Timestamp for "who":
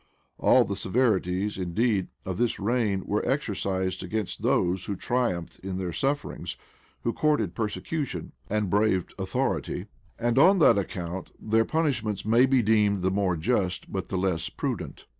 4.85-4.95, 7.03-7.13